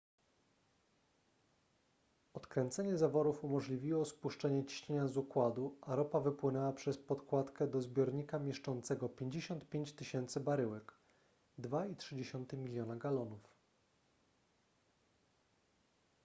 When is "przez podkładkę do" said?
6.73-7.81